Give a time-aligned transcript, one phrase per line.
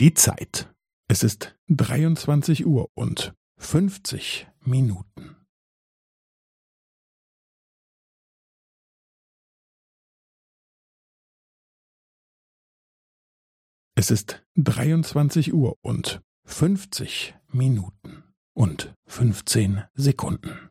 [0.00, 0.72] Die Zeit.
[1.10, 5.34] Es ist 23 Uhr und 50 Minuten.
[13.96, 18.22] Es ist 23 Uhr und 50 Minuten
[18.54, 20.70] und 15 Sekunden.